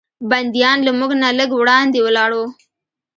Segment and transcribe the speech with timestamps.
[0.29, 2.39] بندیان له موږ نه لږ وړاندې ولاړ و.